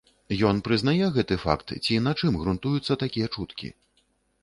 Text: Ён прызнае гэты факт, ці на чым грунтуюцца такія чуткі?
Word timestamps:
Ён 0.51 0.61
прызнае 0.67 1.09
гэты 1.17 1.37
факт, 1.45 1.75
ці 1.85 2.01
на 2.09 2.17
чым 2.19 2.41
грунтуюцца 2.43 3.01
такія 3.07 3.27
чуткі? 3.37 3.75